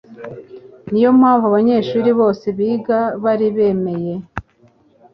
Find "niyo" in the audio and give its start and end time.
0.91-1.09